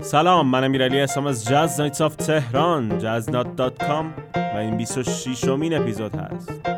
سلام 0.00 0.48
من 0.48 0.64
امیرعلی 0.64 1.00
هستم 1.00 1.26
از 1.26 1.44
جاز 1.44 1.80
نایتس 1.80 2.00
آف 2.00 2.16
تهران 2.16 2.98
جزنات.com 2.98 4.06
و 4.34 4.56
این 4.56 4.76
26 4.76 5.44
امین 5.44 5.74
اپیزود 5.74 6.14
هست. 6.14 6.77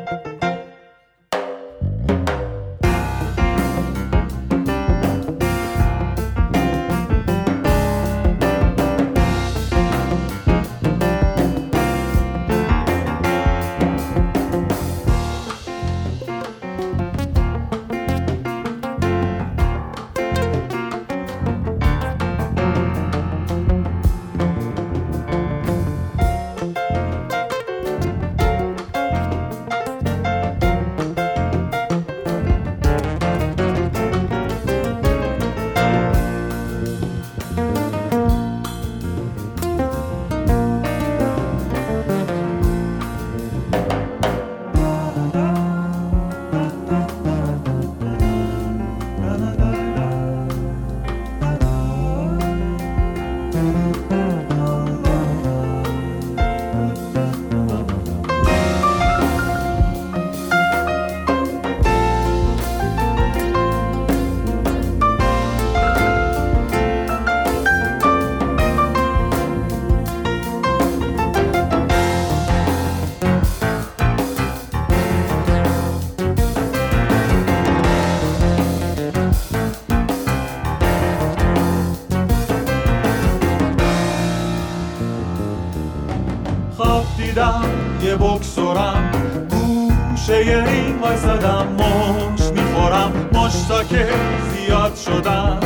یه 88.21 88.27
بکسورم 88.27 89.11
گوشه 89.49 90.33
این 90.33 90.99
وایسادم 91.01 91.67
مش 91.67 92.41
می‌خورم. 92.41 93.11
مشتا 93.33 93.83
که 93.83 94.07
زیاد 94.53 94.95
شدن. 94.95 95.59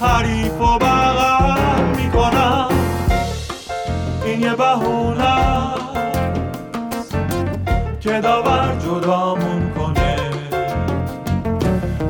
حریف 0.00 0.60
و 0.60 0.78
بغل 0.78 1.84
می‌کنم. 1.96 2.68
این 4.24 4.40
یه 4.40 4.54
بهونه 4.54 5.38
که 8.00 8.20
داور 8.20 8.76
جدامون 8.84 9.72
کنه. 9.78 10.16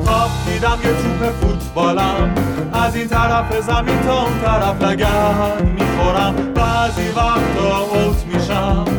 خواب 0.05 0.29
دیدم 0.45 0.77
یه 0.83 0.91
توپ 0.91 1.31
فوتبالم. 1.31 2.35
از 2.73 2.95
این 2.95 3.07
طرف 3.07 3.59
زمین 3.61 4.01
تا 4.01 4.23
اون 4.23 4.39
طرف 4.45 4.81
لگن 4.81 5.75
می‌خورم. 5.79 6.35
بعضی 6.53 7.07
وقتا 7.07 7.77
اوت 7.77 8.25
میشم. 8.25 8.98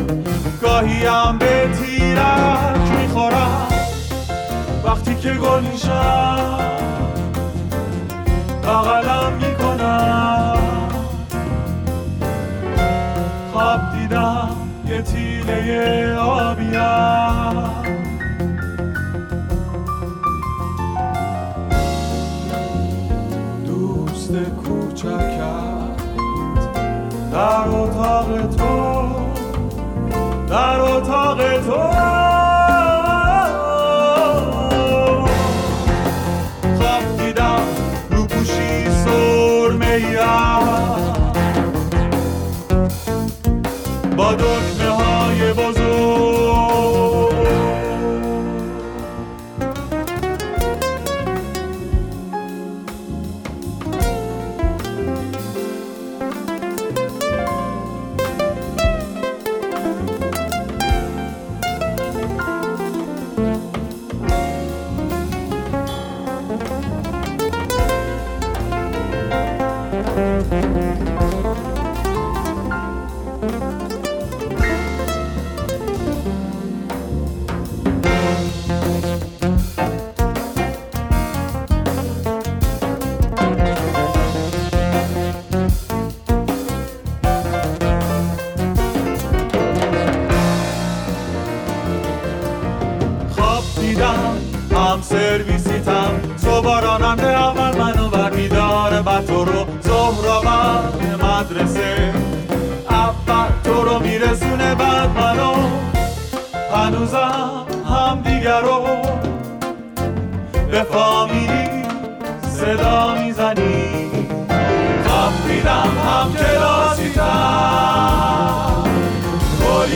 گاهی 0.81 1.05
هم 1.05 1.37
به 1.37 1.69
تیرک 1.79 2.91
می‌خورم. 2.99 3.67
وقتی 4.83 5.15
که 5.15 5.33
گل 5.33 5.63
میشم 5.71 6.59
بغلم 8.63 9.33
می‌کنم. 9.33 10.57
خواب 13.53 13.79
دیدم 13.93 14.49
یه 14.87 15.01
تیله 15.01 16.15
آبیم 16.15 16.71
دوست 23.65 24.31
کوچکت 24.33 25.31
در 27.31 27.67
اتاق 27.67 28.47
تو 28.57 28.80
در 30.61 30.79
اتاق 30.81 31.37
تو. 31.65 32.10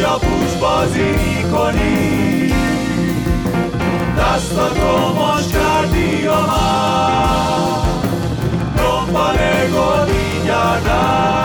گل 0.05 0.11
یا 0.11 0.17
پوش 0.17 0.53
بازی 0.61 1.43
کنی 1.51 2.53
دستاتو 4.17 5.13
مش 5.13 5.47
کردی 5.47 6.27
و 6.27 6.31
من 6.31 7.66
دنبال 8.77 9.38
گل 9.73 10.11
میگردم 10.13 11.44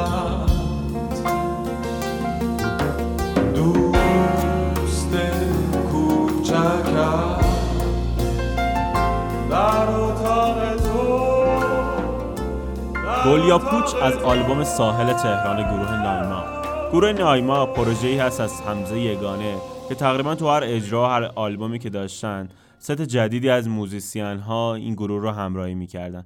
گل 13.31 13.47
یا 13.47 13.59
پوچ 13.59 13.95
از 14.01 14.17
آلبوم 14.17 14.63
ساحل 14.63 15.13
تهران 15.13 15.57
گروه 15.57 16.03
نایما. 16.03 16.43
گروه 16.91 17.11
نایما 17.11 17.65
پروژه‌ای 17.65 18.17
هست 18.17 18.39
از 18.39 18.61
حمزه 18.61 18.99
یگانه 18.99 19.55
که 19.89 19.95
تقریبا 19.95 20.35
تو 20.35 20.47
هر 20.47 20.61
اجرا 20.63 21.09
هر 21.09 21.31
آلبومی 21.35 21.79
که 21.79 21.89
داشتن 21.89 22.49
ست 22.79 23.01
جدیدی 23.01 23.49
از 23.49 23.67
موزیسین 23.67 24.37
ها 24.37 24.75
این 24.75 24.93
گروه 24.93 25.21
رو 25.21 25.29
همراهی 25.29 25.75
می‌کردن. 25.75 26.25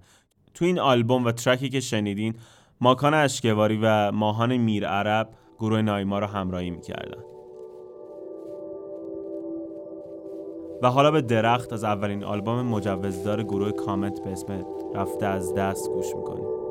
تو 0.53 0.65
این 0.65 0.79
آلبوم 0.79 1.25
و 1.25 1.31
track 1.31 1.63
ی 1.63 1.69
که 1.69 1.79
شنیدین 1.79 2.33
ماکان 2.81 3.13
اشکواری 3.13 3.79
و 3.83 4.11
ماهان 4.11 4.57
میر 4.57 4.87
عرب 4.87 5.29
گروه 5.59 5.81
نایما 5.81 6.19
رو 6.19 6.25
همراهی 6.25 6.69
می‌کردن. 6.69 7.23
و 10.81 10.89
حالا 10.89 11.11
به 11.11 11.21
درخت 11.21 11.73
از 11.73 11.83
اولین 11.83 12.23
آلبوم 12.23 12.61
مجوزدار 12.61 13.43
گروه 13.43 13.71
کامنت 13.71 14.23
به 14.23 14.31
اسم 14.31 14.65
رفته 14.95 15.25
از 15.25 15.53
دست 15.53 15.89
گوش 15.89 16.15
می‌کنیم. 16.15 16.64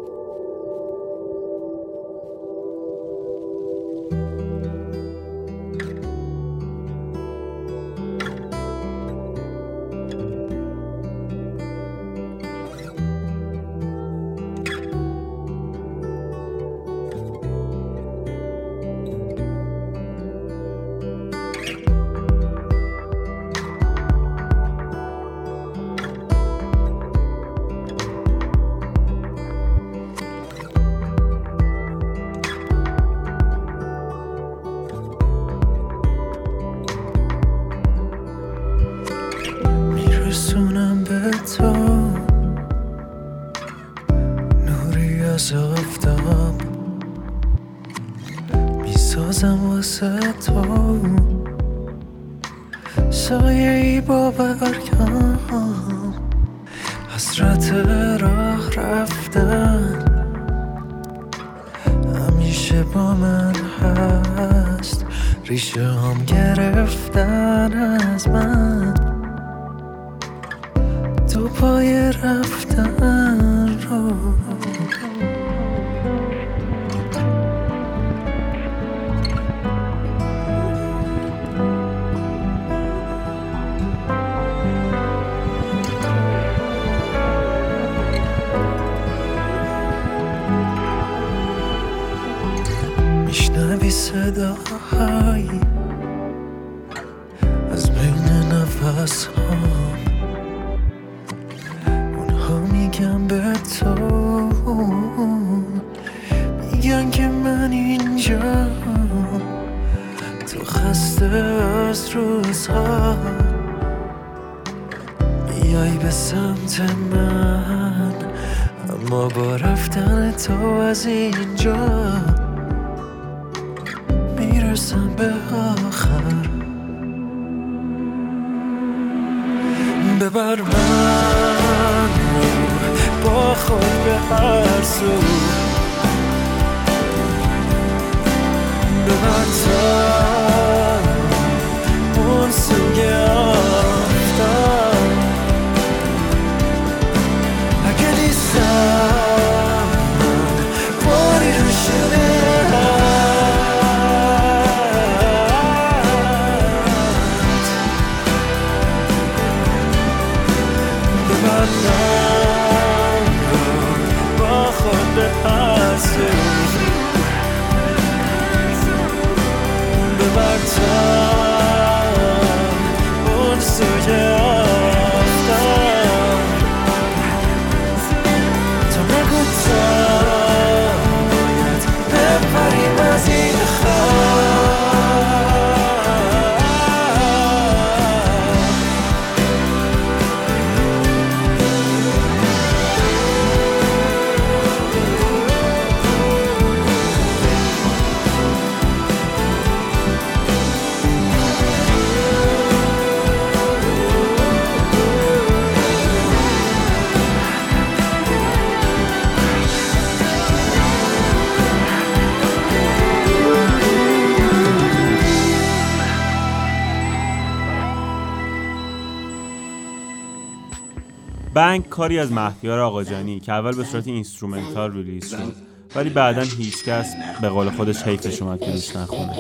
کاری 221.83 222.19
از 222.19 222.33
مهدیار 222.33 222.79
آقاجانی 222.79 223.41
که 223.41 223.53
اول 223.53 223.77
به 223.77 223.85
صورت 223.85 224.07
instrumental 224.07 224.93
release 224.93 225.31
شد 225.31 225.57
ولی 225.97 226.11
بعدا 226.11 226.43
هیچکس 226.43 227.15
به 227.41 227.49
قول 227.49 227.71
خودش 227.71 228.03
حیفش 228.03 228.43
اومد 228.43 228.61
که 228.61 228.71
روش 228.73 228.97
نخونه 228.97 229.31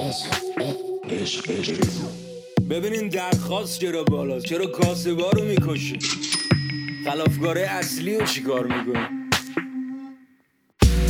ببینین 2.70 3.08
درخواست 3.08 3.80
چرا 3.80 4.04
بالا 4.04 4.40
چرا 4.40 4.66
کاسبا 4.66 5.30
رو 5.30 5.44
می‌کشی 5.44 5.98
خلافگاره 7.04 7.60
اصلی 7.60 8.18
رو 8.18 8.26
چیکار 8.26 8.62
می‌کنی 8.66 9.04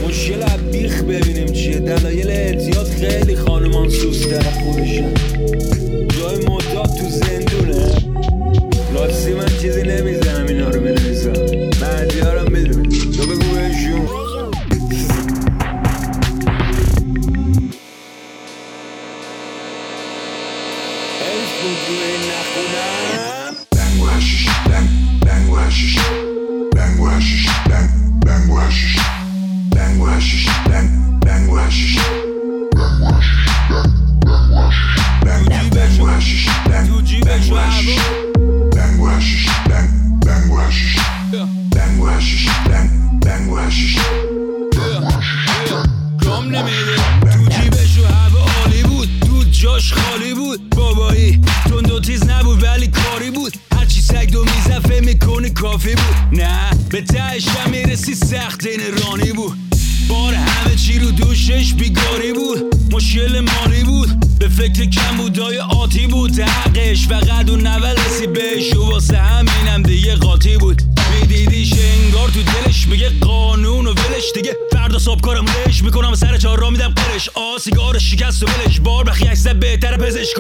مشکل 0.08 0.56
بیخ 0.72 1.02
ببینیم 1.02 1.46
چیه. 1.46 1.78
دلایل 1.78 2.30
اعتیاد 2.30 2.86
خیلی 2.86 3.36
خانمان 3.36 3.88
سوزتر 3.88 4.42
خودشن. 4.42 5.14
جای 6.08 6.36
مدت 6.36 6.98
تو 6.98 7.08
زندونه. 7.08 7.94
راستی 8.94 9.34
من 9.34 9.48
چیزی 9.62 9.82
نمی‌زنم 9.82 10.46
اینا 10.46 10.68
رو 10.68 10.80
بنویسم 10.80 11.13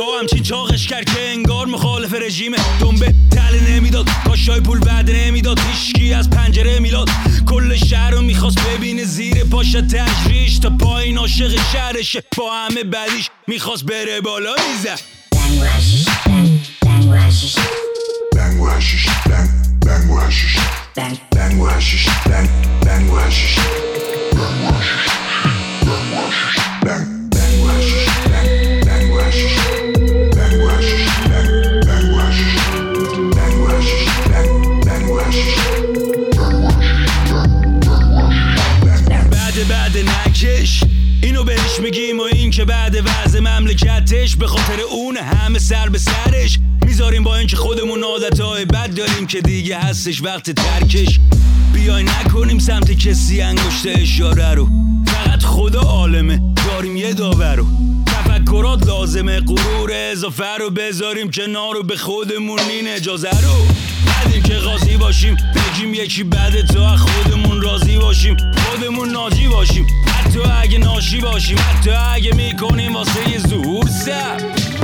پزشکا 0.04 0.18
همچین 0.20 0.42
چاقش 0.42 0.86
کرد 0.86 1.04
که 1.04 1.28
انگار 1.28 1.66
مخالف 1.66 2.14
رژیمه 2.14 2.56
دنبه 2.80 3.14
تله 3.30 3.70
نمی‌داد 3.70 4.06
کاشای 4.26 4.60
پول 4.60 4.78
بعد 4.78 5.10
نمی‌داد 5.10 5.58
هیچکی 5.58 6.12
از 6.12 6.30
پنجره 6.30 6.78
میلاد 6.78 7.10
کل 7.46 7.76
شهر 7.76 8.10
رو 8.10 8.22
می‌خواست 8.22 8.58
ببینه 8.68 9.04
زیر 9.04 9.44
پاش 9.44 9.72
تجریش 9.72 10.58
تا 10.58 10.70
پایین 10.70 11.18
عاشق 11.18 11.56
شهرشه 11.72 12.22
با 12.36 12.52
همه 12.52 12.84
بدیش 12.84 13.30
می‌خواست 13.46 13.84
بره 13.84 14.20
بالا 14.20 14.54
می‌زد 14.68 15.00
بنگو 22.82 23.18
مملکتش 44.24 44.36
به 44.36 44.46
خاطر 44.46 44.80
اون 44.80 45.16
همه 45.16 45.58
سر 45.58 45.88
به 45.88 45.98
سرش. 45.98 46.58
می‌ذاریم 46.86 47.24
با 47.24 47.36
اینکه 47.36 47.56
خودمون 47.56 48.02
عادتهای 48.02 48.64
داریم 49.24 49.42
که 49.42 49.48
دیگه 49.48 49.78
هستش 49.78 50.22
وقت 50.22 50.50
ترکش. 50.50 51.20
بیای 51.72 52.02
نکنیم 52.02 52.58
سمت 52.58 52.92
کسی 52.92 53.40
انگشت 53.40 53.86
اشاره 53.86 54.54
رو. 54.54 54.68
فقط 55.06 55.42
خدا 55.42 55.80
عالمه 55.80 56.40
داریم 56.66 56.96
یه 56.96 57.14
داور 57.14 57.56
رو. 57.56 57.66
تفکرات 58.06 58.86
لازمه 58.86 59.40
غرور 59.40 59.90
اضافه 59.92 60.56
رو 60.58 60.70
بذاریم 60.70 61.30
کنار 61.30 61.74
رو 61.74 61.82
به 61.82 61.96
خودمون 61.96 62.58
این 62.60 62.88
اجازه 62.88 63.30
رو. 63.30 63.66
ندیم 64.12 64.42
که 64.42 64.54
قاضی 64.54 64.96
باشیم 64.96 65.36
بگیم 65.36 65.94
یکی 65.94 66.24
بده 66.24 66.62
تا 66.62 66.96
خودمون 66.96 67.62
راضی 67.62 67.98
باشیم. 67.98 68.36
خودمون 68.56 69.10
ناجی 69.10 69.48
باشیم. 69.48 69.86
حتی 70.06 70.40
اگه 70.62 70.78
ناشی 70.78 71.20
باشیم 71.20 71.58
حتی 71.58 71.90
اگه 71.90 72.34
می‌کنیم 72.34 72.94
واسه 72.94 73.38
ظهور 73.48 73.88
سر 74.04 74.36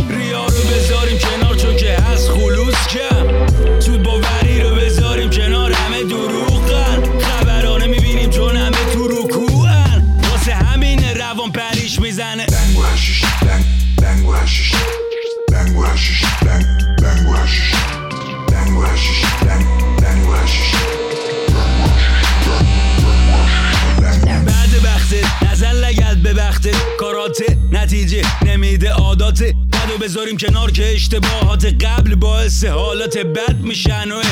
ریا 0.08 0.46
رو 0.46 0.60
بذاریم 0.74 1.18
کنار 1.18 1.56
چون 1.56 1.76
که 1.76 1.92
هست 1.92 2.30
خلوص 2.30 2.86
کم 2.88 3.19
tooth 3.90 4.04
both 4.04 4.39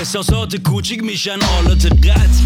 احساسات 0.09 0.57
کوچیک 0.57 1.03
میشن 1.03 1.41
حالات 1.41 1.87
قتل 1.87 2.45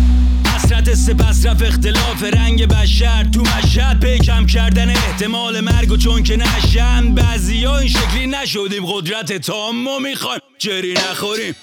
حسرت 0.55 0.95
سپس 0.95 1.47
رفت 1.47 1.63
اختلاف 1.63 2.25
رنگ 2.35 2.67
بشر. 2.67 3.25
تو 3.25 3.41
مشهد 3.41 4.01
پیکم 4.01 4.47
کردن 4.47 4.91
احتمال 4.91 5.61
مرگ 5.61 5.93
و 5.93 5.97
چون 5.97 6.23
که 6.23 6.37
نشن. 6.37 7.15
بعضی 7.15 7.67
این 7.67 7.89
شکلی 7.89 8.27
نشدیم 8.27 8.87
قدرت 8.87 9.33
تامو 9.33 9.99
می‌خوایم 10.01 10.41
جری 10.59 10.93
نخوریم؟ 10.93 11.55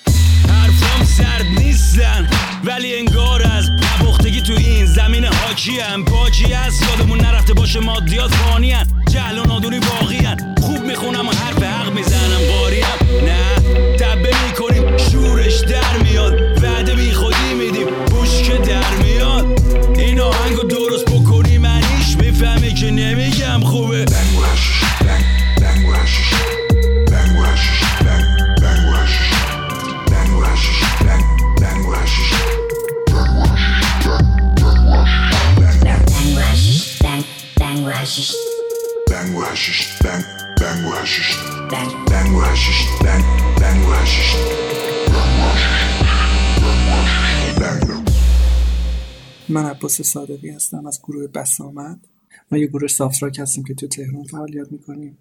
حرفام 0.49 1.05
سرد 1.05 1.45
نیستن 1.45 2.29
ولی 2.63 2.95
انگار 2.95 3.43
از 3.43 3.69
نبختگی 3.69 4.41
تو 4.41 4.53
این 4.53 4.85
زمین 4.85 5.25
حاکی 5.25 5.79
هم 5.79 6.05
پاکی 6.05 6.53
هست 6.53 6.81
یادمون 6.81 7.21
نرفته 7.21 7.53
باشه 7.53 7.79
مادیات 7.79 8.31
فانی. 8.31 8.73
جهل 9.11 9.39
و 9.39 9.43
نادونی 9.43 9.79
باقی 9.79 10.17
هن. 10.17 10.55
خوب 10.61 10.83
می‌خونم 10.83 11.27
و 11.27 11.31
حرف 11.31 11.63
حق 11.63 11.93
می‌زنم 11.93 12.39
قاری 12.51 12.81
نه. 13.25 13.88
بنگو 39.59 39.65
هشیش 39.65 39.87
بنگ 40.03 40.25
بنگو 40.61 40.91
هشیش 40.93 41.35
بنگو 42.11 42.41
هشیش 42.41 42.85
بنگ 43.03 43.23
بنگو 43.61 43.91
هشیش 43.91 44.35
بنگ 47.59 48.07
من 49.49 49.65
عباس 49.65 50.01
صادقی 50.01 50.49
هستم 50.49 50.85
از 50.85 50.99
گروه 51.03 51.27
بسامد. 51.27 51.99
ما 52.51 52.57
یه 52.57 52.67
گروه 52.67 52.87
soft 52.87 53.23
rock 53.23 53.39
هستیم 53.39 53.63
که 53.63 53.73
تو 53.73 53.87
تهران 53.87 54.23
فعالیت 54.23 54.71
می‌کنیم. 54.71 55.17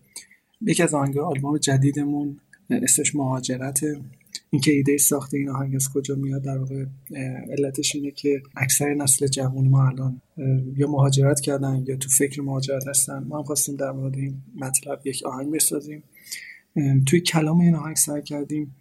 یکی 0.60 0.82
از 0.82 0.94
آهنگ 0.94 1.18
آلبوم 1.18 1.58
جدیدمون 1.58 2.40
اسمش 2.70 3.14
مهاجرته. 3.14 4.00
اینکه 4.50 4.72
ایده 4.72 4.96
ساخت 4.96 5.34
این 5.34 5.48
آهنگ 5.48 5.74
از 5.74 5.88
کجا 5.94 6.14
میاد 6.14 6.42
در 6.42 6.58
واقع 6.58 6.84
علتش 7.58 7.94
اینه 7.94 8.10
که 8.10 8.42
اکثر 8.56 8.94
نسل 8.94 9.26
جوان 9.26 9.68
ما 9.68 9.88
الان 9.88 10.20
یا 10.76 10.86
مهاجرت 10.90 11.40
کردن 11.40 11.84
یا 11.86 11.96
تو 11.96 12.08
فکر 12.08 12.42
مهاجرت 12.42 12.88
هستن. 12.88 13.24
ما 13.24 13.38
هم 13.38 13.44
خواستیم 13.44 13.76
در 13.76 13.90
مورد 13.90 14.16
این 14.16 14.42
مطلب 14.56 15.00
یک 15.04 15.22
آهنگ 15.26 15.50
بسازیم. 15.54 16.02
توی 17.06 17.20
کلام 17.20 17.60
این 17.60 17.74
آهنگ 17.74 17.96
سعی 17.96 18.22
کردیم 18.22 18.74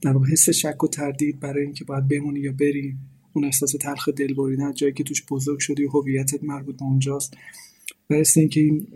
در 0.00 0.12
واقع 0.12 0.26
حس 0.26 0.50
شک 0.50 0.84
و 0.84 0.88
تردید 0.88 1.40
برای 1.40 1.64
اینکه 1.64 1.84
باید 1.84 2.08
بمونی 2.08 2.40
یا 2.40 2.52
بری 2.52 2.96
اون 3.32 3.44
احساس 3.44 3.72
تلخ 3.80 4.08
دل 4.08 4.34
بریدن 4.34 4.74
جایی 4.74 4.92
که 4.92 5.04
توش 5.04 5.26
بزرگ 5.30 5.58
شدی 5.58 5.84
و 5.84 5.88
هویتت 5.88 6.44
مربوط 6.44 6.76
به 6.76 6.82
اونجاست. 6.82 7.36
و 8.10 8.22
اینکه 8.36 8.60
این 8.60 8.86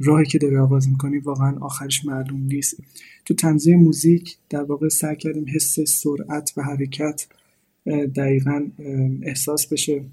راهی 0.00 0.26
که 0.26 0.38
داری 0.38 0.56
آواز 0.56 0.88
می‌کنی 0.88 1.18
واقعا 1.18 1.58
آخرش 1.58 2.04
معلوم 2.04 2.42
نیست. 2.42 2.76
تو 3.24 3.34
تنظیم 3.34 3.78
موزیک 3.78 4.36
در 4.50 4.62
واقع 4.62 4.88
سعی 4.88 5.16
کردیم 5.16 5.46
حس 5.54 5.80
سرعت 5.80 6.52
و 6.56 6.62
حرکت 6.62 7.26
دقیقا 8.16 8.66
احساس 9.22 9.66
بشه. 9.66 10.04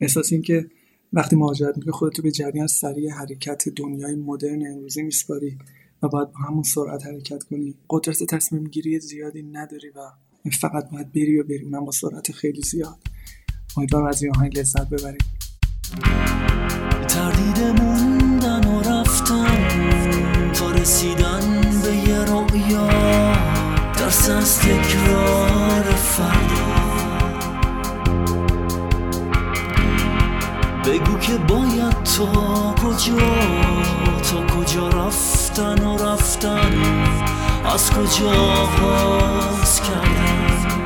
احساس 0.00 0.32
این 0.32 0.42
که 0.42 0.66
وقتی 1.12 1.36
مهاجرت 1.36 1.76
می‌کنی 1.76 1.92
خودتو 1.92 2.22
به 2.22 2.30
جریان 2.30 2.66
سریع 2.66 3.10
حرکت 3.10 3.68
دنیای 3.76 4.14
مدرن 4.14 4.66
امروزی 4.66 5.02
میسپاری 5.02 5.58
و 6.02 6.08
باید 6.08 6.32
با 6.32 6.38
همون 6.38 6.62
سرعت 6.62 7.06
حرکت 7.06 7.42
کنی. 7.42 7.74
قدرت 7.90 8.22
تصمیم 8.22 8.64
گیری 8.64 9.00
زیادی 9.00 9.42
نداری 9.42 9.88
و 9.88 10.00
فقط 10.60 10.90
باید 10.90 11.12
بری 11.12 11.40
و 11.40 11.44
بری 11.44 11.62
اونم 11.62 11.84
با 11.84 11.92
سرعت 11.92 12.32
خیلی 12.32 12.62
زیاد. 12.62 12.98
امیدوارم 13.76 14.06
از 14.06 14.22
این 14.22 14.32
آهنگ 14.36 14.58
لذت 14.58 14.88
ببرید. 14.88 15.24
تردید 17.08 18.23
موندن 18.44 18.68
و 18.68 18.80
رفتن 18.80 20.52
تا 20.52 20.70
رسیدن 20.70 21.60
به 21.82 21.96
یه 21.96 22.18
رؤیا 22.18 22.88
ترس 23.92 24.30
از 24.30 24.58
تکرار 24.58 25.82
فردا. 25.82 26.74
بگو 30.84 31.18
که 31.18 31.38
باید 31.38 32.02
تا 32.02 32.74
کجا 32.74 33.16
تا 34.22 34.56
کجا 34.56 34.88
رفتن 34.88 35.84
و 35.84 35.96
رفتن 35.96 36.72
از 37.74 37.90
کجا 37.90 38.30
آغاز 38.30 39.80
کردن؟ 39.80 40.83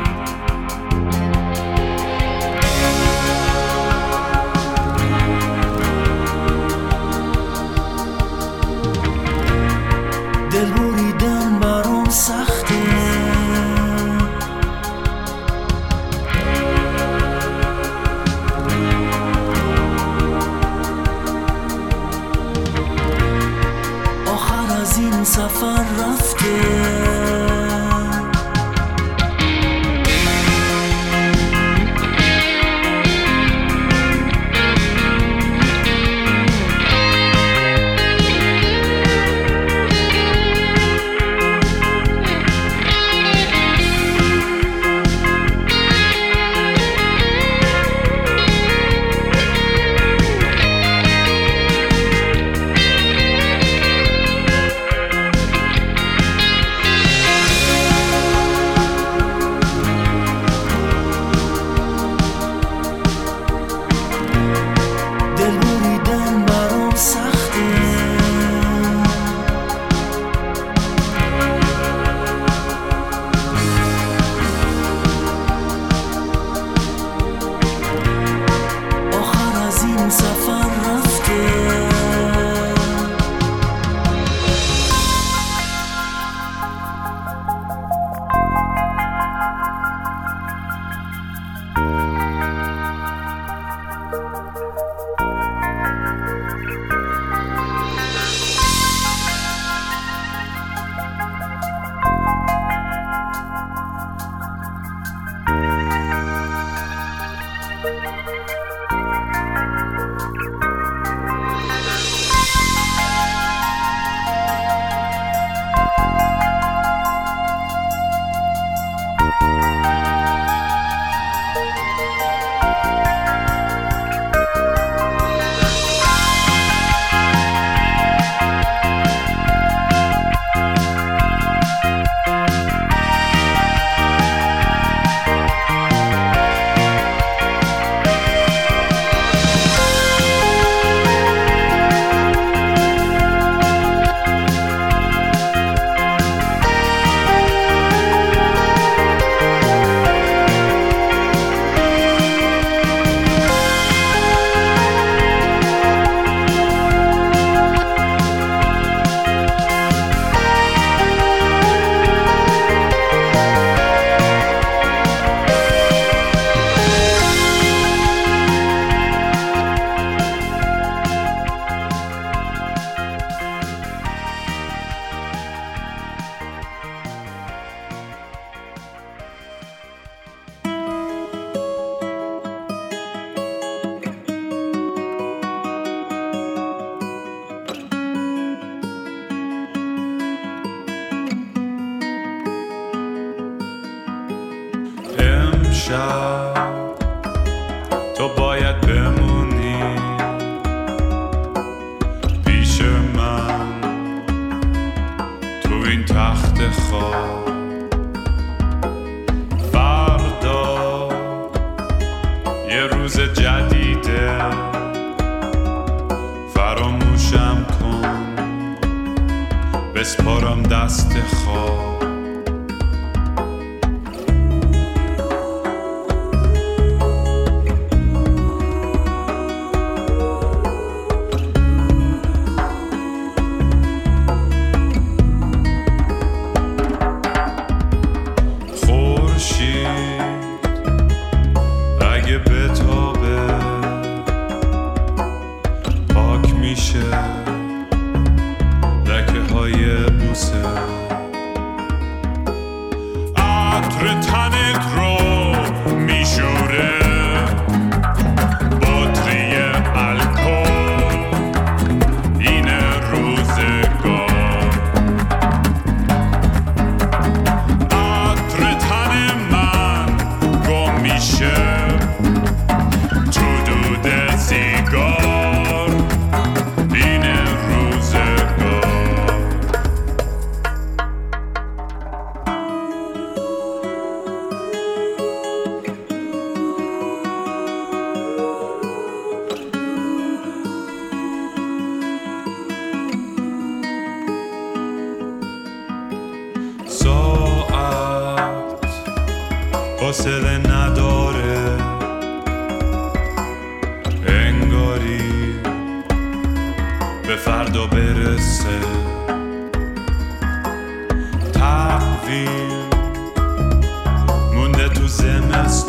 از 25.49 25.63
این 25.63 25.71
سفر 25.75 25.85
رفته 25.99 26.78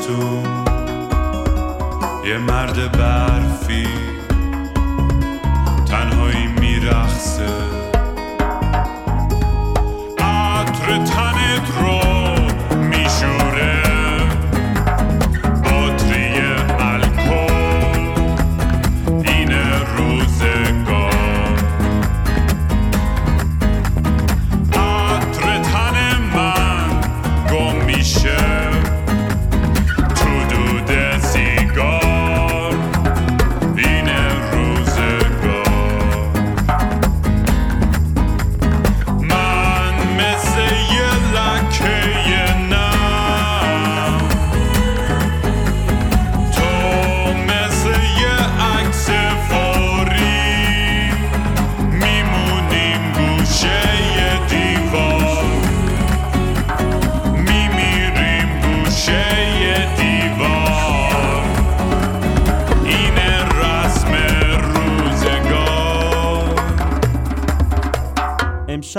زمستون 0.10 0.43
یه 2.26 2.38
مرد 2.38 2.98
برفی 2.98 3.88
تنهایی 5.86 6.48
میرخصه. 6.48 7.59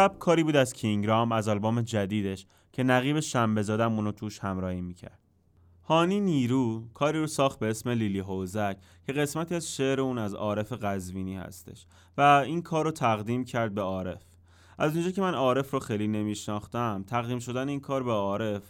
امشب 0.00 0.18
کاری 0.18 0.42
بود 0.42 0.56
از 0.56 0.72
کینگرام 0.72 1.32
از 1.32 1.48
آلبوم 1.48 1.82
جدیدش 1.82 2.46
که 2.72 2.82
نقیب 2.82 3.20
شنبهزادمون 3.20 4.04
رو 4.04 4.12
توش 4.12 4.38
همراهی 4.38 4.80
می‌کرد. 4.80 5.18
هانی 5.84 6.20
نیرو 6.20 6.84
کاری 6.94 7.18
رو 7.18 7.26
ساخت 7.26 7.58
به 7.58 7.70
اسم 7.70 7.90
لیلی 7.90 8.18
حوزک 8.18 8.76
که 9.06 9.12
قسمتی 9.12 9.54
از 9.54 9.74
شعر 9.74 10.00
اون 10.00 10.18
از 10.18 10.34
عارف 10.34 10.72
قزوینی 10.72 11.36
هستش 11.36 11.86
و 12.16 12.20
این 12.20 12.62
کار 12.62 12.84
رو 12.84 12.90
تقدیم 12.90 13.44
کرد 13.44 13.74
به 13.74 13.80
عارف. 13.80 14.22
از 14.78 14.96
اونجا 14.96 15.10
که 15.10 15.20
من 15.20 15.34
عارف 15.34 15.70
رو 15.70 15.78
خیلی 15.78 16.08
نمیشناختم 16.08 17.04
تقدیم 17.06 17.38
شدن 17.38 17.68
این 17.68 17.80
کار 17.80 18.02
به 18.02 18.12
عارف 18.12 18.62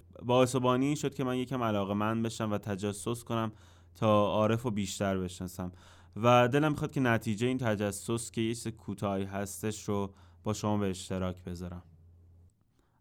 این 0.64 0.94
شد 0.94 1.14
که 1.14 1.24
من 1.24 1.36
یکم 1.36 1.62
علاقه 1.62 1.94
من 1.94 2.22
بشم 2.22 2.52
و 2.52 2.58
تجسس 2.58 3.24
کنم 3.24 3.52
تا 3.94 4.26
عارف 4.26 4.62
رو 4.62 4.70
بیشتر 4.70 5.18
بشناسم. 5.18 5.72
و 6.16 6.48
دلم 6.48 6.70
می‌خواد 6.70 6.92
که 6.92 7.00
نتیجه 7.00 7.46
این 7.46 7.58
تجسس 7.58 8.30
که 8.30 8.40
یه 8.40 8.54
کوتاهی 8.70 9.24
هستش 9.24 9.88
رو 9.88 10.14
با 10.44 10.52
شما 10.52 10.78
به 10.78 10.90
اشتراک 10.90 11.44
بذارم 11.44 11.82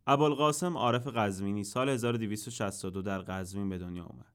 ابوالقاسم 0.07 0.77
عارف 0.77 1.07
قزوینی 1.07 1.63
سال 1.63 1.89
1262 1.89 3.01
در 3.01 3.19
قزوین 3.19 3.69
به 3.69 3.77
دنیا 3.77 4.03
آمد. 4.03 4.25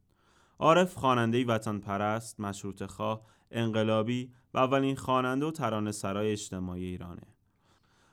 عارف 0.59 0.95
خواننده 0.95 1.45
وطن 1.45 1.79
پرست، 1.79 2.41
مشروط 2.41 2.85
خواه، 2.85 3.23
انقلابی 3.51 4.33
و 4.55 4.59
اولین 4.59 4.97
خواننده 4.97 5.47
و 5.47 5.51
ترانه 5.51 5.93
سرای 5.93 6.33
اجتماعی 6.33 6.85
ایرانه. 6.85 7.23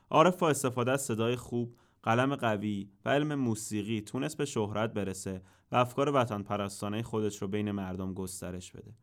عارف 0.09 0.37
با 0.37 0.49
استفاده 0.49 0.91
از 0.91 1.01
صدای 1.01 1.35
خوب، 1.35 1.75
قلم 2.03 2.35
قوی 2.35 2.89
و 3.05 3.09
علم 3.09 3.35
موسیقی 3.35 4.01
تونست 4.01 4.37
به 4.37 4.45
شهرت 4.45 4.93
برسه 4.93 5.41
و 5.71 5.75
افکار 5.75 6.15
وطن 6.15 6.41
پرستانه 6.41 7.03
خودش 7.03 7.41
رو 7.41 7.47
بین 7.47 7.71
مردم 7.71 8.13
گسترش 8.13 8.71
بده. 8.71 8.93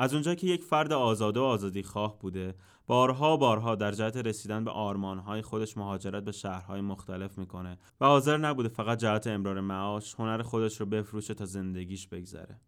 از 0.00 0.12
اونجا 0.12 0.34
که 0.34 0.46
یک 0.46 0.64
فرد 0.64 0.92
آزاده 0.92 1.40
و 1.40 1.42
آزادی 1.42 1.82
خواه 1.82 2.18
بوده 2.18 2.54
بارها 2.86 3.36
بارها 3.36 3.74
در 3.74 3.92
جهت 3.92 4.16
رسیدن 4.16 4.64
به 4.64 4.70
آرمانهای 4.70 5.42
خودش 5.42 5.76
مهاجرت 5.76 6.24
به 6.24 6.32
شهرهای 6.32 6.80
مختلف 6.80 7.38
می‌کنه 7.38 7.78
و 8.00 8.06
حاضر 8.06 8.36
نبوده 8.36 8.68
فقط 8.68 8.98
جهت 8.98 9.26
امرار 9.26 9.60
معاش 9.60 10.14
هنر 10.14 10.42
خودش 10.42 10.80
رو 10.80 10.86
بفروشه 10.86 11.34
تا 11.34 11.44
زندگیش 11.44 12.08
بگذره. 12.08 12.60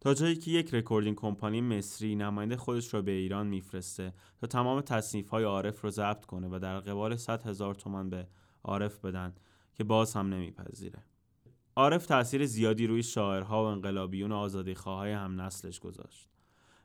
تا 0.00 0.14
جایی 0.14 0.36
که 0.36 0.50
یک 0.50 0.74
recording 0.74 1.16
company 1.16 1.60
مصری 1.60 2.14
نماینده 2.14 2.56
خودش 2.56 2.94
رو 2.94 3.02
به 3.02 3.10
ایران 3.10 3.46
میفرسته 3.46 4.12
تا 4.40 4.46
تمام 4.46 4.80
تصنیف 4.80 5.28
های 5.28 5.44
عارف 5.44 5.80
رو 5.80 5.90
ضبط 5.90 6.24
کنه 6.24 6.48
و 6.48 6.58
در 6.58 6.80
قبال 6.80 7.16
100 7.16 7.42
هزار 7.42 7.74
تومان 7.74 8.10
به 8.10 8.26
عارف 8.64 8.98
بدن 8.98 9.34
که 9.74 9.84
باز 9.84 10.14
هم 10.14 10.34
نمیپذیره. 10.34 11.04
عارف 11.76 12.06
تأثیر 12.06 12.46
زیادی 12.46 12.86
روی 12.86 13.02
شاعرها 13.02 13.64
و 13.64 13.66
انقلابیون 13.66 14.32
و 14.32 14.36
آزادیخواهای 14.36 15.12
هم 15.12 15.40
نسلش 15.40 15.80
گذاشت. 15.80 16.28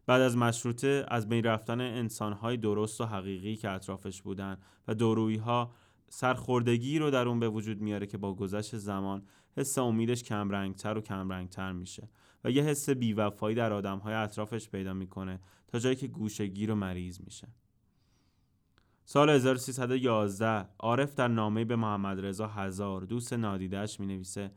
بعد 0.05 0.21
از 0.21 0.37
مشروطه 0.37 1.05
از 1.07 1.29
بین 1.29 1.43
رفتن 1.43 1.81
انسانهای 1.81 2.57
درست 2.57 3.01
و 3.01 3.05
حقیقی 3.05 3.55
که 3.55 3.69
اطرافش 3.69 4.21
بودن 4.21 4.57
و 4.87 4.95
دورویها 4.95 5.71
سرخوردگی 6.09 6.99
رو 6.99 7.11
در 7.11 7.27
اون 7.27 7.39
به 7.39 7.49
وجود 7.49 7.81
میاره 7.81 8.07
که 8.07 8.17
با 8.17 8.33
گذشت 8.33 8.77
زمان 8.77 9.23
حس 9.57 9.77
امیدش 9.77 10.23
کمرنگتر 10.23 10.97
و 10.97 11.01
کمرنگتر 11.01 11.71
میشه 11.71 12.09
و 12.43 12.51
یه 12.51 12.63
حس 12.63 12.89
بیوفایی 12.89 13.55
در 13.55 13.73
آدمهای 13.73 14.13
اطرافش 14.13 14.69
پیدا 14.69 14.93
می‌کنه 14.93 15.39
تا 15.67 15.79
جایی 15.79 15.95
که 15.95 16.07
گوشگیر 16.07 16.71
و 16.71 16.75
مریض 16.75 17.21
میشه. 17.21 17.47
سال 19.05 19.29
1311 19.29 20.69
عارف 20.79 21.15
در 21.15 21.27
نامه 21.27 21.65
به 21.65 21.75
محمد 21.75 22.25
رضا 22.25 22.47
هزار 22.47 23.01
دوست 23.01 23.33
نادیدهش 23.33 23.99
می 23.99 24.05
نویسه 24.05 24.51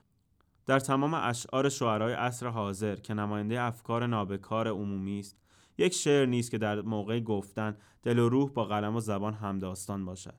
در 0.66 0.80
تمام 0.80 1.14
اشعار 1.14 1.68
شعرهای 1.68 2.12
عصر 2.12 2.46
حاضر 2.46 2.96
که 2.96 3.14
نماینده 3.14 3.60
افکار 3.60 4.06
نابکار 4.06 4.68
عمومی 4.68 5.18
است 5.18 5.36
یک 5.78 5.92
شعر 5.92 6.26
نیست 6.26 6.50
که 6.50 6.58
در 6.58 6.80
موقع 6.80 7.20
گفتن 7.20 7.76
دل 8.02 8.18
و 8.18 8.28
روح 8.28 8.50
با 8.50 8.64
قلم 8.64 8.96
و 8.96 9.00
زبان 9.00 9.34
همداستان 9.34 10.04
باشد. 10.04 10.34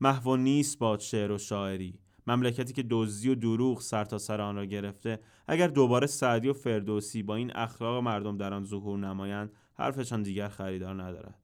محو 0.00 0.36
نیست 0.36 0.78
باد 0.78 1.00
شعر 1.00 1.32
و 1.32 1.38
شاعری. 1.38 1.98
مملکتی 2.26 2.72
که 2.72 2.84
دزدی 2.90 3.28
و 3.28 3.34
دروغ 3.34 3.80
سر 3.80 4.04
تا 4.04 4.18
سر 4.18 4.40
آن 4.40 4.56
را 4.56 4.64
گرفته 4.64 5.20
اگر 5.48 5.66
دوباره 5.68 6.06
سعدی 6.06 6.48
و 6.48 6.52
فردوسی 6.52 7.22
با 7.22 7.36
این 7.36 7.56
اخلاق 7.56 8.02
مردم 8.02 8.36
در 8.36 8.54
آن 8.54 8.64
ظهور 8.64 8.98
نمایند 8.98 9.52
حرفشان 9.74 10.22
دیگر 10.22 10.48
خریدار 10.48 11.02
ندارد. 11.02 11.38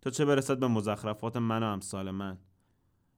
تا 0.00 0.10
چه 0.10 0.24
برسد 0.24 0.58
به 0.58 0.68
مزخرفات 0.68 1.36
من 1.36 1.62
و 1.62 1.66
امثال 1.66 2.10
من؟ 2.10 2.38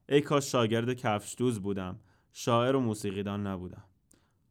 ای 0.08 0.20
کاش 0.20 0.52
شاگرد 0.52 0.92
کفش 0.92 1.34
دوز 1.38 1.60
بودم. 1.60 2.00
شاعر 2.32 2.76
و 2.76 2.80
موسیقیدان 2.80 3.46
نبودم. 3.46 3.84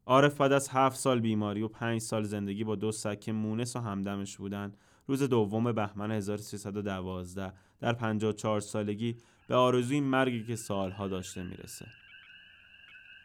عارف 0.05 0.41
بعد 0.41 0.51
از 0.51 0.69
هفت 0.69 0.95
سال 0.95 1.19
بیماری 1.19 1.61
و 1.61 1.67
پنج 1.67 2.01
سال 2.01 2.23
زندگی 2.23 2.63
با 2.63 2.75
دو 2.75 2.91
سکه 2.91 3.31
مونس 3.31 3.75
و 3.75 3.79
همدمش 3.79 4.37
بودن. 4.37 4.73
روز 5.07 5.23
دوم 5.23 5.71
بهمن 5.71 6.11
1312 6.11 7.53
در 7.79 7.93
54 7.93 8.59
سالگی 8.59 9.17
به 9.47 9.55
آرزوی 9.55 10.01
مرگی 10.01 10.43
که 10.43 10.55
سالها 10.55 11.07
داشته 11.07 11.43
می‌رسه. 11.43 11.85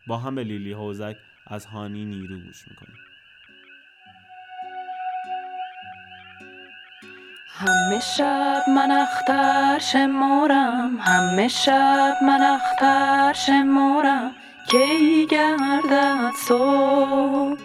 با 0.07 0.17
هم 0.17 0.35
به 0.35 0.45
لیلی 0.45 0.73
حوزک 0.73 1.17
از 1.47 1.67
هانی 1.67 2.05
نیرو 2.05 2.41
گوش 2.41 2.69
می‌کنیم. 2.69 2.99
همه 7.47 8.01
شب 8.01 8.63
من 8.69 8.91
اختر 8.91 9.79
شمارم 9.79 10.97
همه 11.01 11.49
شب 11.49 12.15
من 12.23 12.43
اختر 12.43 13.33
شمارم. 13.33 14.31
کی 14.69 15.27
گردد 15.27 16.33
صبح 16.37 17.57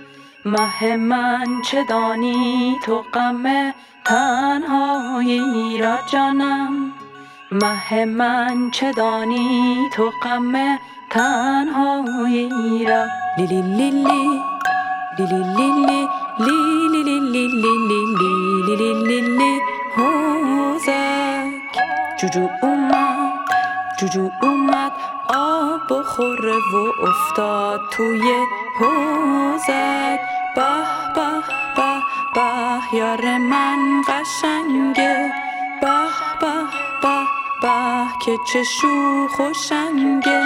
مه 0.45 0.95
من 0.95 1.61
چه 1.65 1.83
دانی 1.83 2.79
تو 2.85 3.03
غم 3.13 3.73
تنهایی 4.05 5.77
را 5.77 5.97
جانم 6.11 6.93
مه 7.51 8.05
من 8.05 8.71
چه 8.71 8.91
دانی 8.91 9.77
تو 9.93 10.11
غم 10.23 10.79
تنهایی 11.09 12.85
را 12.85 13.05
لیلی 13.37 13.61
لیلی 13.61 14.41
لیلی 15.19 15.43
لیلی 15.43 16.07
لیلی 16.39 17.03
لیلی 17.03 17.47
لیلی 17.47 18.03
لیلی 18.67 18.93
لیلی 19.07 19.59
حوزک 19.97 21.73
جوجو 22.19 22.49
اومد 22.61 23.33
جوجو 23.99 24.29
اومد 24.41 24.92
آب 25.35 25.81
بخوره 25.89 26.55
و 26.73 27.05
افتاد 27.07 27.81
توی 27.91 28.45
حوزک 28.79 30.19
به 30.55 30.71
به 31.15 31.29
به 31.75 32.01
به 32.35 32.97
یار 32.97 33.37
من 33.37 34.01
قشنگه. 34.07 35.33
به 35.81 36.03
به 36.41 36.53
به 37.01 37.19
به 37.61 38.05
که 38.25 38.37
چه 38.53 38.63
شوخ 38.63 39.39
و 39.39 39.53
شنگه. 39.53 40.43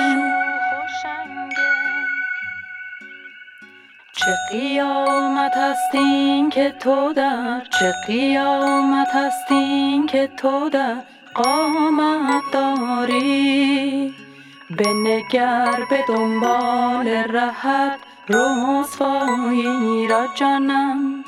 چه 4.13 4.35
قیامت 4.51 5.57
هستین 5.57 6.49
که 6.49 6.71
تو 6.79 7.13
در 7.13 7.61
چه 7.79 7.93
قیامت 8.07 9.07
هستین 9.13 10.05
که 10.05 10.27
تو 10.37 10.69
در 10.69 10.95
قامت 11.35 12.43
داری؟ 12.53 14.26
بنگر 14.69 15.85
به 15.89 16.03
دنبال 16.07 17.07
رهت 17.07 17.99
رسوایی 18.29 20.07
را 20.07 20.27
جانم 20.35 21.23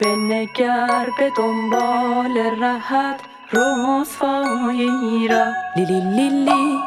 بنگر 0.00 1.06
به 1.18 1.32
دنبال 1.36 2.38
رهت 2.38 3.20
رسوایی 3.52 5.28
را 5.28 5.44
لیلی 5.76 6.00
لیلی 6.00 6.78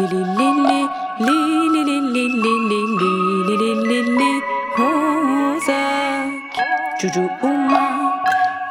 لیلی 0.00 0.24
لیلی 0.24 0.88
لیلی 1.20 1.84
لیلی 1.84 2.28
لیلی 2.38 2.84
لیلی 3.48 3.74
لیلی 3.88 4.42
حوزک 4.76 6.54
جوجو 7.00 7.28
اومد 7.42 8.24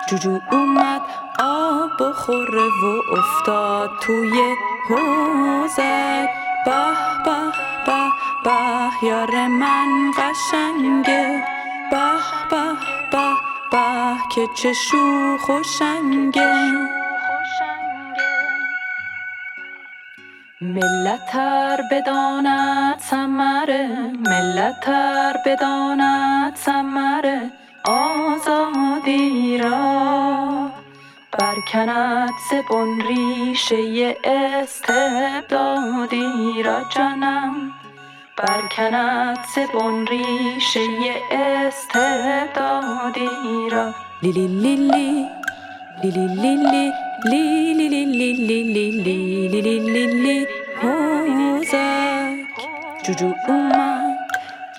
جوجو 0.10 0.40
اومد 0.52 1.02
آب 1.40 1.90
بخوره 2.00 2.68
و 2.84 3.16
افتاد 3.18 3.90
توی 4.02 4.56
حوزک 4.90 6.43
با 6.66 6.94
با 7.26 7.52
با 7.86 8.10
با 8.46 8.90
یار 9.08 9.48
من 9.48 10.12
قشنگه 10.18 11.44
با 11.92 12.18
با 12.52 12.76
با 13.12 13.36
با 13.72 14.18
که 14.36 14.48
چشو 14.56 15.38
خوشنگه 15.38 16.54
ملتر 20.62 21.82
بداند 21.92 23.00
سمره 23.00 23.88
ملتر 24.20 25.36
بداند 25.46 26.56
سمره 26.56 27.52
آزادی 27.86 29.58
را 29.58 30.73
برکند 31.54 32.34
زبون 32.52 33.02
ریشه 33.02 34.18
استبدادی 34.24 35.44
را 36.64 36.84
جانم 36.90 37.72
برکند 38.38 39.38
زبون 39.56 40.08
ریشه 40.08 40.88
استبدادی 41.32 42.50
را 43.72 43.94
لیلی 44.22 44.48
لیلی 44.48 45.28
لیلی 46.04 46.28
لیلی 46.28 46.92
لیلی 47.26 48.06
لیلی 48.06 48.64
لیلی 48.64 49.48
لیلی 49.48 49.80
لیلی 49.80 50.48
حوزک 50.82 52.38
جوجو 53.04 53.34
اومد 53.48 54.18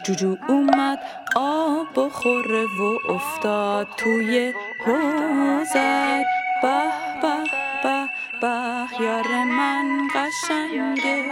جوجو 0.04 0.36
اومد 0.48 0.98
آب 1.36 1.86
بخوره 1.96 2.64
و 2.64 2.98
افتاد 3.12 3.86
توی 3.96 4.52
حوزک 4.86 6.43
به 6.62 6.92
به 7.22 7.36
به 7.82 8.08
به 8.40 9.04
یار 9.04 9.44
من 9.44 10.08
قشنگه 10.14 11.22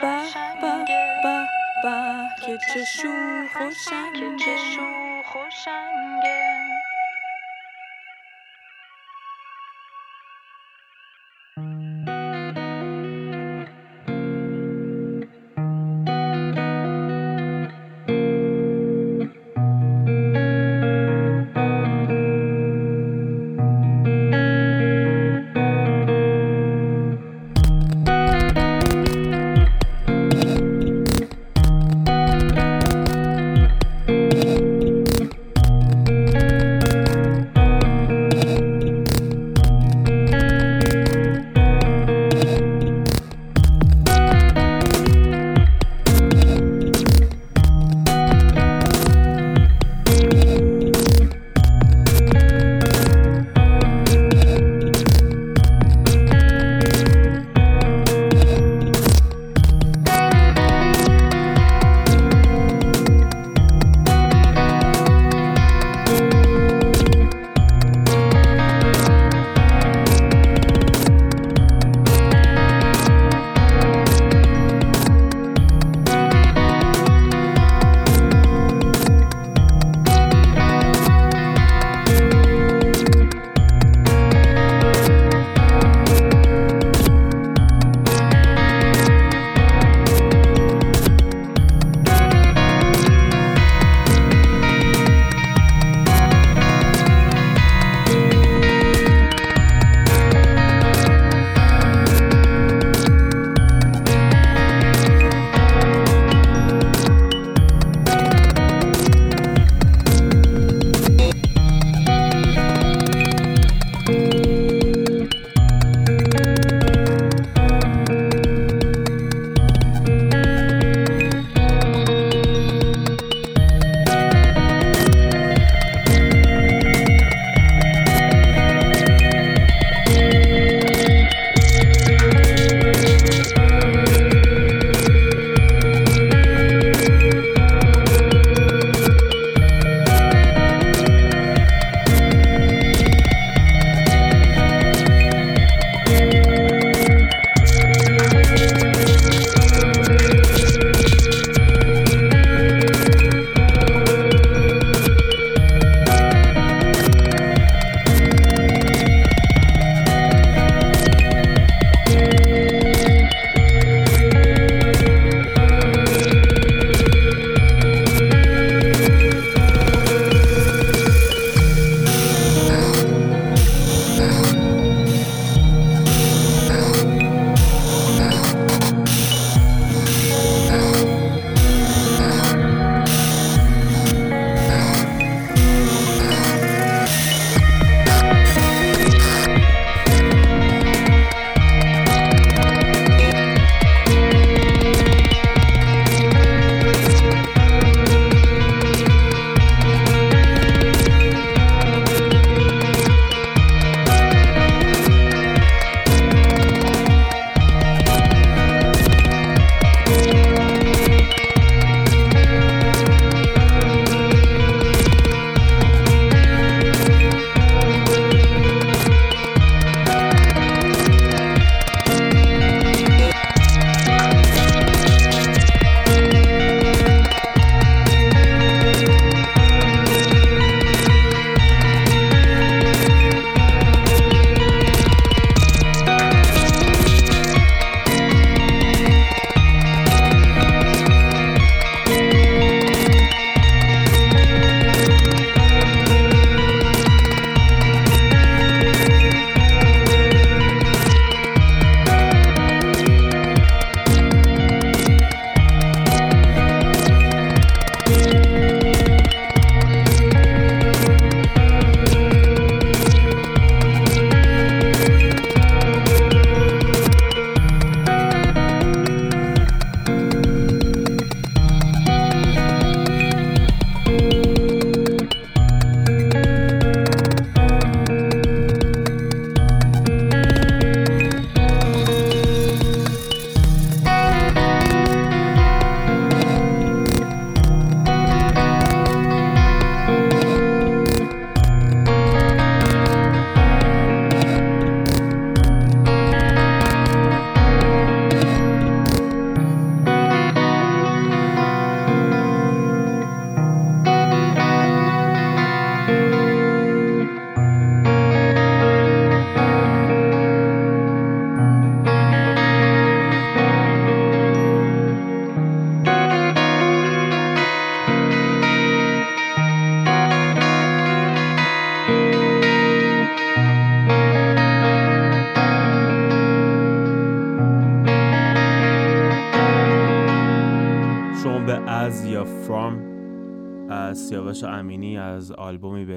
به 0.00 0.22
به 0.60 0.84
به 1.22 1.48
به 1.82 2.28
که 2.46 2.58
چه 2.58 2.84
شوخ 2.84 3.56
و 3.60 3.70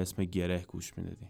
اسم 0.02 0.24
گره 0.24 0.62
گوش 0.68 0.98
می‌دادیم 0.98 1.28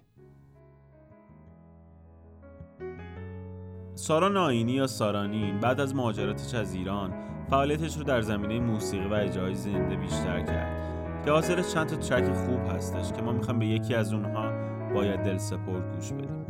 سارا 3.94 4.28
ناینی 4.28 4.72
یا 4.72 4.86
سارانین 4.86 5.60
بعد 5.60 5.80
از 5.80 5.94
مهاجرتش 5.94 6.54
از 6.54 6.74
ایران 6.74 7.14
فعالیتش 7.50 7.96
رو 7.96 8.04
در 8.04 8.20
زمینه 8.20 8.60
موسیقی 8.60 9.08
و 9.08 9.12
اجرای 9.12 9.54
زنده 9.54 9.96
بیشتر 9.96 10.40
کرد. 10.40 10.82
که 11.24 11.30
حاصلش 11.30 11.74
چند 11.74 11.86
تا 11.86 11.96
ترک 11.96 12.32
خوب 12.32 12.76
هستش 12.76 13.12
که 13.12 13.22
ما 13.22 13.32
می‌خوام 13.32 13.58
به 13.58 13.66
یکی 13.66 13.94
از 13.94 14.12
اونها 14.12 14.50
باید 14.94 15.20
دل 15.20 15.38
سپرد 15.38 15.94
گوش 15.94 16.12
بدیم. 16.12 16.46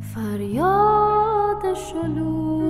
فریاد 0.00 1.74
شلوغی 1.74 2.67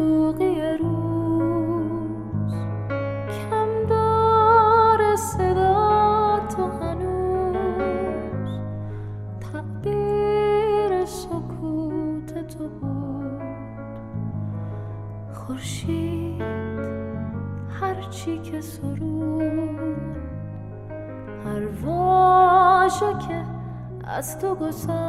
از 24.62 24.87
تو 24.87 25.08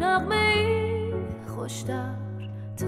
نغمه 0.00 0.34
ای 0.34 1.12
خوشتر 1.46 2.14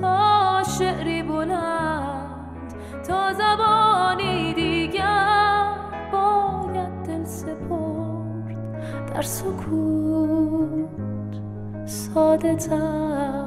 تا 0.00 0.62
شعری 0.78 1.22
بلند 1.22 2.74
تا 3.08 3.32
زبانی 3.32 4.52
دیگر 4.54 5.74
باید 6.12 7.02
دل 7.06 7.24
سپرد 7.24 8.56
در 9.14 9.22
سکوت 9.22 10.86
ساده 11.86 12.54
تر. 12.54 13.41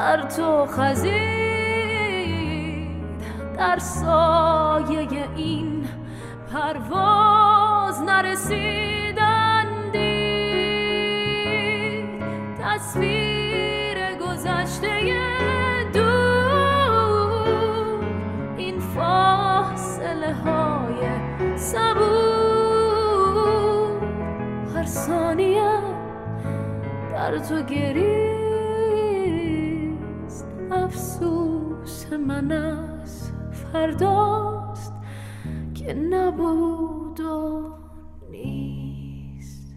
در 0.00 0.22
تو 0.22 0.66
خزید 0.66 1.10
در 3.56 3.78
سایه 3.78 5.28
این 5.36 5.88
پرواز 6.52 8.02
نرسیدن 8.02 9.66
دید. 9.92 12.08
تصویر 12.62 14.14
گذشته 14.14 15.14
دور 15.94 18.04
این 18.56 18.80
فاصله 18.80 20.34
های 20.34 21.00
صبور 21.56 22.00
هر 24.74 24.84
ثانیه 24.84 25.80
در 27.12 27.38
تو 27.38 27.62
گریست 27.62 28.29
من 32.16 32.52
از 32.52 33.30
فرداست 33.52 34.94
که 35.74 35.94
نبود 35.94 37.20
و 37.20 37.62
نیست. 38.30 39.76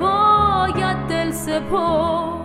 باید 0.00 0.96
دل 1.08 1.30
سپرد 1.30 2.40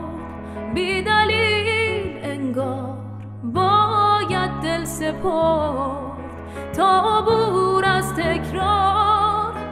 بی 0.74 1.02
دلیل 1.02 2.20
انگار. 2.24 2.98
باید 3.44 4.52
دل 4.64 4.84
سپرد 4.84 6.16
تا 6.74 7.18
عبور 7.18 7.86
از 7.86 8.14
تکرار. 8.14 9.06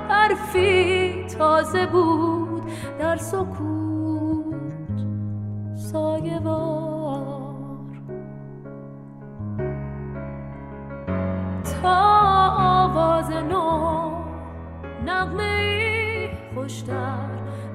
حرفی 0.10 1.26
تازه 1.38 1.86
بود 1.86 2.64
در 3.00 3.18
سکوت 3.18 4.56
سایه 5.76 6.40
نغمه 15.06 16.30
خوشتر. 16.56 17.30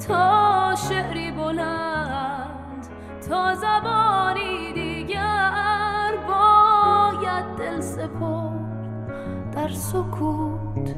تا 0.08 0.74
شعری 0.88 1.32
بلند 1.32 2.86
تا 3.28 3.54
زبانی 3.54 4.72
دیگر 4.72 6.12
باید 6.28 7.44
دل 7.58 7.80
سپرد. 7.80 9.52
در 9.52 9.68
سکوت 9.68 10.94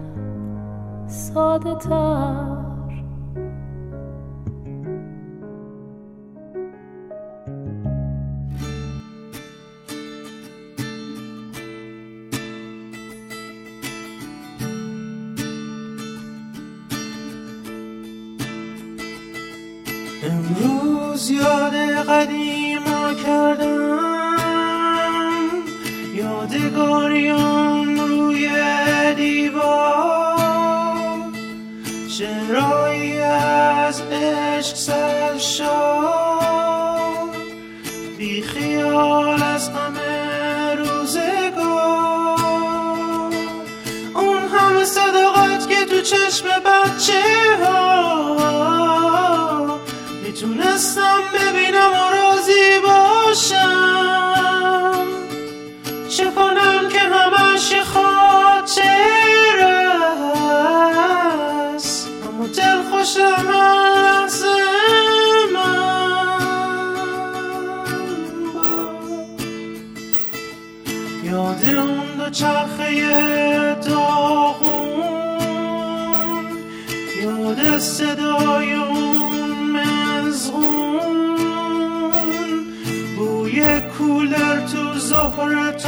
ساده 1.07 1.75
تر. 1.75 2.60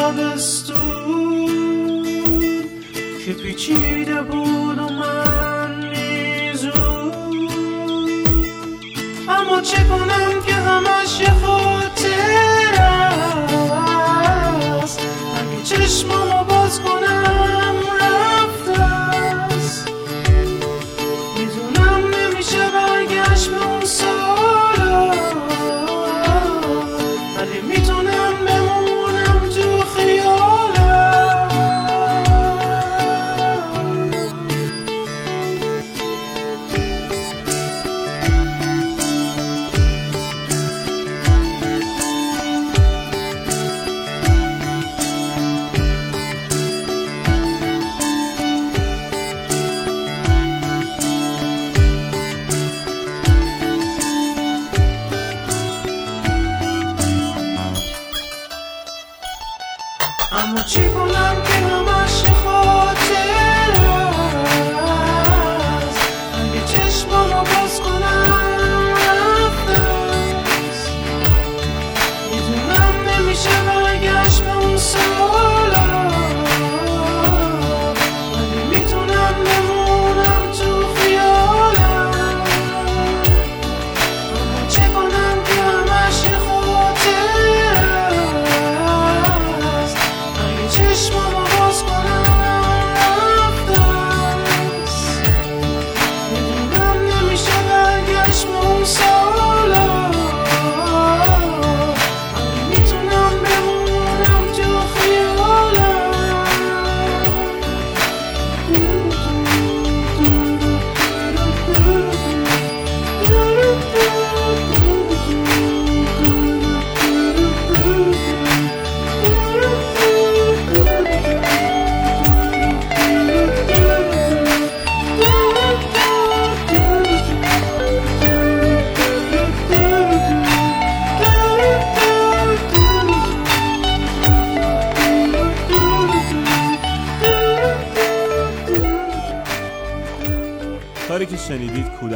تابستون 0.02 1.46
که 3.24 3.32
پیچیده 3.32 4.22
بود 4.22 4.78
و 4.78 4.88
من 4.88 5.90
میزون 5.90 7.12
اما 9.28 9.60
چه 9.60 9.84
کنم 9.84 10.31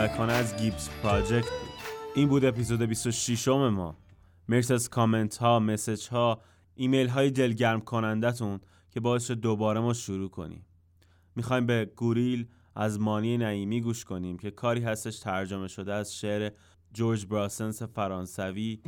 کودکانه 0.06 0.32
از 0.32 0.56
گیبس 0.56 0.90
پراجکت 1.02 1.50
بود. 1.50 1.70
این 2.14 2.28
بود 2.28 2.44
اپیزود 2.44 2.82
26 2.82 3.48
م 3.48 3.68
ما. 3.68 3.96
مرسی 4.48 4.74
از 4.74 4.90
کامنت 4.90 5.36
ها 5.36 5.58
مسج 5.60 6.08
ها 6.08 6.40
ایمیل 6.74 7.08
های 7.08 7.30
دلگرم 7.30 7.80
کنندتون 7.80 8.60
که 8.90 9.00
باعث 9.00 9.26
شد 9.26 9.34
دوباره 9.34 9.80
ما 9.80 9.92
شروع 9.92 10.30
کنیم. 10.30 10.66
می‌خوایم 11.36 11.66
به 11.66 11.90
گوریل 11.96 12.46
از 12.74 13.00
مانی 13.00 13.38
نعیمی 13.38 13.80
گوش 13.80 14.04
کنیم 14.04 14.38
که 14.38 14.50
کاری 14.50 14.80
هستش 14.80 15.18
ترجمه 15.18 15.68
شده 15.68 15.94
از 15.94 16.14
شعر 16.14 16.50
جورج 16.92 17.26
براسنس 17.26 17.82
فرانسوی 17.82 18.80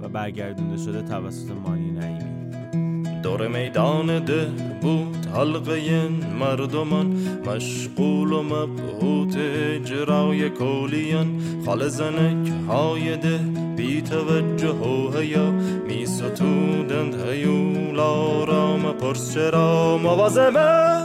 و 0.00 0.08
برگردونده 0.08 0.76
شده 0.76 1.02
توسط 1.02 1.50
مانی 1.50 1.90
نعیمی. 1.90 2.81
دور 3.22 3.48
میدان 3.48 4.24
ده 4.24 4.46
بود 4.80 5.26
حلقه 5.34 6.08
مردمان 6.40 7.06
مشغول 7.46 8.32
و 8.32 8.42
مبهوت 8.42 9.36
اجرای 9.36 10.50
کولیان. 10.50 11.42
خال 11.66 11.88
زنک 11.88 12.52
های 12.68 13.16
ده 13.16 13.40
بی 13.76 14.02
توجه 14.02 14.68
و 14.68 15.18
هیا 15.18 15.50
می 15.88 16.06
ستودند 16.06 17.14
هیول 17.28 18.00
آرام 18.00 18.92
پرس 18.92 19.34
چرا 19.34 19.98
مواظبه 19.98 21.02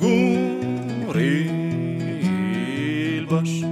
گوریل 0.00 1.50
باش. 3.30 3.64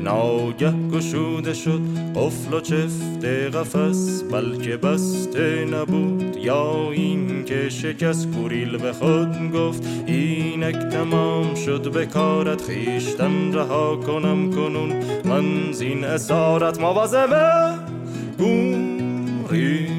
ناگه 0.00 0.72
گشوده 0.92 1.54
شد 1.54 1.80
قفل 2.16 2.54
و 2.54 2.60
چفت 2.60 3.24
قفس 3.24 4.22
بلکه 4.32 4.76
بسته 4.76 5.64
نبود. 5.64 6.36
یا 6.36 6.90
این 6.92 7.44
که 7.44 7.68
شکست 7.68 8.28
گوریل 8.30 8.76
به 8.76 8.92
خود 8.92 9.52
گفت 9.52 9.86
اینک 10.06 10.76
تمام 10.76 11.54
شد 11.54 11.92
به 11.92 12.06
کارت. 12.06 12.62
خیشتن 12.62 13.52
رها 13.52 13.96
کنم 13.96 14.50
کنون 14.50 14.92
من 15.24 15.72
زین 15.72 16.04
اسارت 16.04 16.80
مواظبه 16.80 17.74
گوریل 18.38 19.90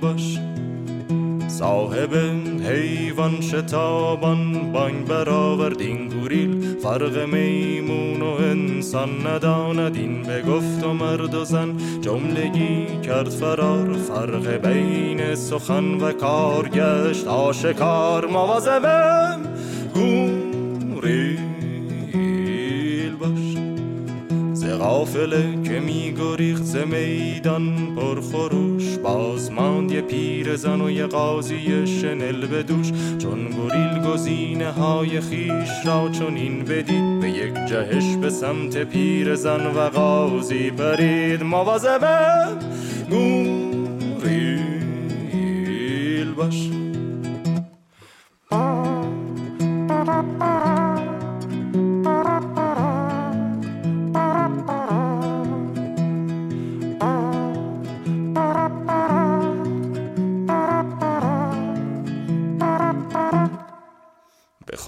باش. 0.00 0.38
صاحب 1.48 2.14
حیوان 2.68 3.40
شتابان 3.40 4.72
بانگ 4.72 5.06
برآورد 5.06 5.80
این 5.80 6.08
گوریل 6.08 6.55
فرق 6.82 7.18
میمون 7.18 8.22
و 8.22 8.26
انسان 8.26 9.26
نداند 9.26 9.96
این 9.96 10.22
به 10.22 10.42
گفت 10.42 10.84
و 10.84 10.92
مرد 10.92 11.34
و 11.34 11.44
زن. 11.44 11.76
جملگی 12.00 12.86
کرد 13.02 13.28
فرار 13.28 13.92
فرق 13.92 14.48
بین 14.48 15.34
سخن 15.34 15.94
و 15.94 16.12
کار 16.12 16.68
گشت. 16.68 17.26
آشکار 17.26 18.26
مواظبم 18.26 19.40
گوریل 19.94 21.45
ز 24.86 24.88
غافله 24.88 25.62
که 25.64 25.80
می 25.80 26.14
گریخت 26.18 26.62
ز 26.62 26.76
میدان 26.76 27.94
پرخروش 27.96 28.98
باز 28.98 29.52
ماند 29.52 29.92
یه 29.92 30.00
پیر 30.00 30.56
زن 30.56 30.80
و 30.80 30.90
یه 30.90 31.06
قاضی 31.06 31.86
شنل 31.86 32.46
به 32.46 32.62
دوش. 32.62 32.92
چون 33.18 33.48
گریل 33.48 34.02
گزینه 34.12 34.70
های 34.70 35.20
خیش 35.20 35.70
را 35.84 36.08
چون 36.08 36.36
این 36.36 36.64
بدید 36.64 37.20
به 37.20 37.30
یک 37.30 37.54
جهش 37.54 38.16
به 38.16 38.30
سمت 38.30 38.76
پیر 38.76 39.34
زن 39.34 39.66
و 39.66 39.88
قاضی 39.88 40.70
پرید 40.70 41.42
مواظبه 41.42 42.18
گوریل 43.10 44.72
باش. 46.36 46.70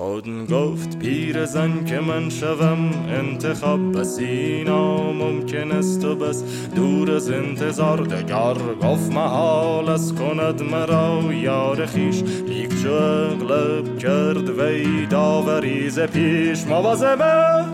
خود 0.08 0.50
گفت 0.50 0.98
پیر 0.98 1.32
پیرزن 1.32 1.84
که 1.84 2.00
من 2.00 2.30
شوم 2.30 2.90
انتخاب 3.08 3.92
بس 3.92 4.18
اینا 4.18 5.12
ممکن 5.12 5.72
است 5.72 6.04
و 6.04 6.16
بس. 6.16 6.44
دور 6.74 7.10
از 7.10 7.30
انتظار 7.30 8.00
دگر 8.00 8.54
گفت 8.82 9.12
محال 9.12 9.88
از 9.88 10.14
کند 10.14 10.62
مرا 10.62 11.22
یار 11.32 11.86
خیش 11.86 12.22
لیک 12.22 12.82
چو 12.82 12.92
اغلب 12.92 13.98
کرد 13.98 14.50
وی 14.58 15.06
داوری 15.06 15.90
ز 15.90 16.00
پیش. 16.00 16.66
مواظبه 16.66 17.64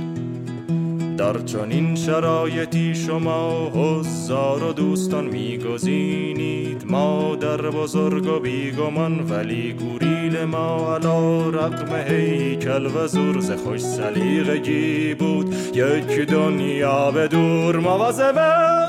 در 1.32 1.38
چنین 1.38 1.94
شرایطی 1.94 2.94
شما 2.94 3.68
هزار 3.68 4.62
و 4.62 4.72
دوستان 4.72 5.24
میگزینید. 5.24 6.84
مادر 6.86 7.70
بزرگ 7.70 8.26
و 8.26 8.40
بیگمان 8.40 9.20
ولی 9.30 9.72
گوریل 9.72 10.44
ما 10.44 10.94
علا 10.94 11.50
رقم 11.50 11.94
هیکل 11.94 12.86
و 12.86 13.06
زور 13.06 13.40
ز 13.40 13.50
خوش 13.50 13.80
سلیقگی 13.80 15.14
بود. 15.14 15.54
یک 15.74 16.28
دنیا 16.28 17.10
به 17.10 17.28
دور 17.28 17.76
مواظبه 17.76 18.86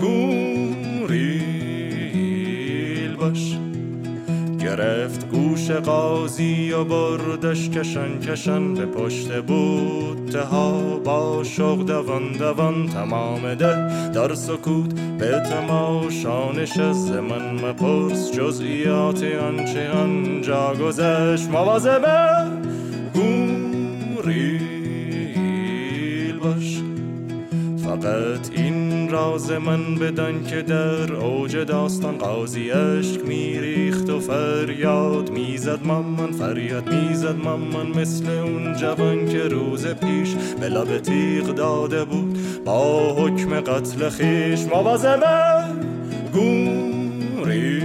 گوریل 0.00 1.16
باش. 3.16 3.67
گرفت 4.78 5.28
گوش 5.28 5.70
قاضی 5.70 6.72
و 6.72 6.84
بردش 6.84 7.70
کشن 7.70 8.20
کشن 8.20 8.74
به 8.74 8.86
پشت 8.86 9.40
بود 9.42 10.34
ها. 10.34 10.98
با 11.04 11.44
شوق 11.44 11.86
دوان 11.86 12.32
دوان 12.32 12.86
تمام 12.88 13.54
ده 13.54 14.08
در 14.08 14.34
سکوت 14.34 15.00
به 15.18 15.42
تماشا 15.50 16.52
نشست 16.52 17.12
من 17.12 17.54
مپرس 17.54 18.32
جزئیات 18.32 19.22
آنچه 19.22 19.90
آنجا 19.90 20.74
گذشت. 20.74 21.48
مواظبه 21.48 22.46
گوریل 23.14 24.38
باش. 26.38 26.82
فقط 27.84 28.58
راز 29.10 29.50
من 29.50 29.94
بدان 29.94 30.44
که 30.44 30.62
در 30.62 31.12
اوج 31.12 31.56
داستان 31.56 32.18
قاضی 32.18 32.70
اشک 32.70 33.24
میریخت 33.24 34.10
و 34.10 34.20
فریاد 34.20 35.30
می‌زد 35.30 35.86
مامان 35.86 36.32
فریاد 36.32 36.94
می‌زد 36.94 37.36
مامان 37.44 37.86
مثل 37.88 38.28
اون 38.30 38.76
جوان 38.76 39.28
که 39.28 39.38
روز 39.38 39.86
پیش 39.86 40.34
به 40.60 40.68
لب 40.68 40.98
تیغ 40.98 41.54
داده 41.54 42.04
بود 42.04 42.38
با 42.64 43.14
حکم 43.14 43.60
قتل 43.60 44.08
خیش. 44.08 44.60
مواظبه 44.60 45.64
گوری 46.32 47.77